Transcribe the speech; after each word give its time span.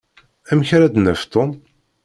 Amek 0.51 0.69
ara 0.75 0.93
d-naf 0.93 1.21
Tom? 1.33 1.51